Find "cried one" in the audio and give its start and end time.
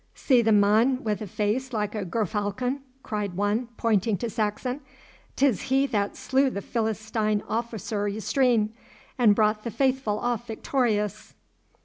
3.03-3.67